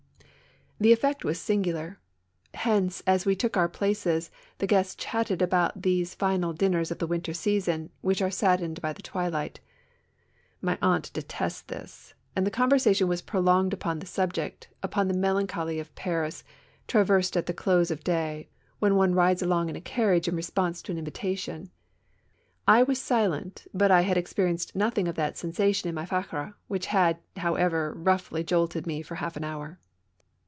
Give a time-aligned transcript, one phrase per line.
[0.83, 1.93] The effect was sin 24 TWO CHARMERS.
[2.55, 2.59] gular.
[2.61, 7.05] Hence, as we took our places, the guests chatted about these final dinners of the
[7.05, 9.59] winter season, which are saddened by the twilight.
[10.59, 12.15] My aunt detested this.
[12.35, 16.43] And the conversation was prolonged upon the subject, upon the melancholy of Paris,
[16.87, 18.49] traversed at the close of day,
[18.79, 21.69] when one rides along in a carriage in response to an invitation.
[22.67, 26.87] I was silent, but I had experienced nothing of that sensation in my fiacre, which
[26.87, 29.77] had, however, roughly jolted me for half an hour.